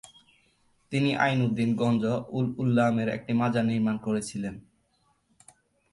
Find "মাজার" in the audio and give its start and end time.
3.33-3.63